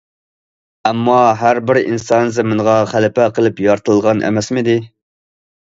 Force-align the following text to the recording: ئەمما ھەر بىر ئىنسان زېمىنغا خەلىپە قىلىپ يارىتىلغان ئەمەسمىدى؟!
ئەمما 0.91 1.17
ھەر 1.41 1.59
بىر 1.67 1.79
ئىنسان 1.83 2.33
زېمىنغا 2.39 2.75
خەلىپە 2.95 3.29
قىلىپ 3.39 3.63
يارىتىلغان 3.69 4.27
ئەمەسمىدى؟! 4.33 4.79